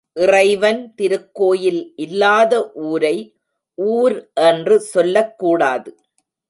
இறைவன் 0.15 0.81
திருக்கோயில் 0.95 1.93
இல்லாத 1.95 2.53
ஊரை 2.73 3.15
ஊர் 3.77 4.17
என்று 4.41 4.79
சொல்லக்கூடாது. 4.93 5.91